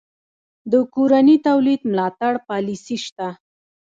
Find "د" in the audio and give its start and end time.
0.71-0.73